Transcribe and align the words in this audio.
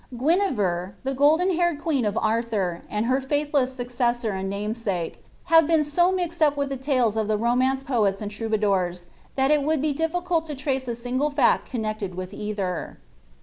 Guiniver, 0.15 0.93
the 1.03 1.13
golden 1.13 1.51
haired 1.55 1.79
queen 1.79 2.05
of 2.05 2.17
Arthur, 2.17 2.81
and 2.89 3.05
her 3.05 3.21
faithless 3.21 3.75
suc 3.75 3.89
cessor 3.89 4.31
and 4.33 4.49
namesake, 4.49 5.23
have 5.43 5.67
been 5.67 5.83
so 5.83 6.11
mixed 6.11 6.41
up 6.41 6.57
with 6.57 6.69
the 6.69 6.75
tales 6.77 7.15
of 7.15 7.27
the 7.27 7.37
romance 7.37 7.83
poets 7.83 8.19
and 8.19 8.31
troubadours, 8.31 9.05
that 9.35 9.51
it 9.51 9.61
would 9.61 9.79
be 9.79 9.93
difficult 9.93 10.47
to 10.47 10.55
trace 10.55 10.87
a 10.87 10.95
single 10.95 11.29
fact 11.29 11.69
connected 11.69 12.15
with 12.15 12.33
either. 12.33 12.97